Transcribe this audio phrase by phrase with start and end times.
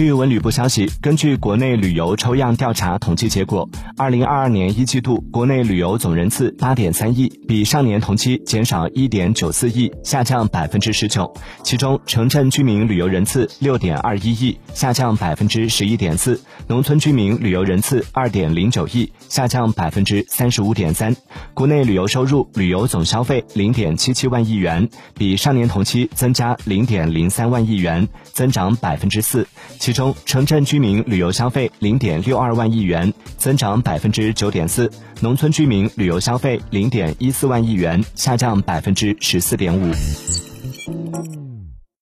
[0.00, 11.30] 据文旅部消息，根据国内旅游抽样调查统计结果，二零二二年一季度国内旅游总人次八点三亿，比上年同期减少一点九四亿，下降百分之十九。
[11.62, 16.34] 其中，城镇居民旅游人次六点二一亿，下降百分之十一点四；
[16.66, 21.14] 农村居民旅游人次二点零九亿，下降百分之三十五点三。
[21.52, 29.46] 国内旅游收入、旅游总消费零点七七万亿元，比上年同期增加零点零三万亿元，增长百分之四。
[29.90, 34.86] 其中，城镇居民旅游消费零点六二万亿元，增长百分之九点四；
[35.20, 39.90] 农村居民旅游消费零点一四万亿元，下降百分之十四点五。